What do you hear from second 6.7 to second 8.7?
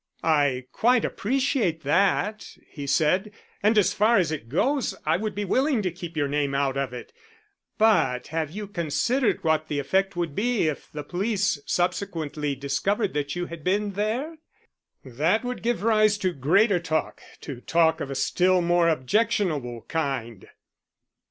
of it. But have you